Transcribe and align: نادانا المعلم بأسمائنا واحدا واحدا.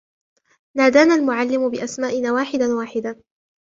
نادانا 0.77 1.15
المعلم 1.15 1.69
بأسمائنا 1.71 2.31
واحدا 2.33 2.67
واحدا. 2.75 3.21